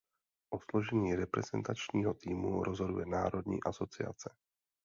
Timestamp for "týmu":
2.13-2.63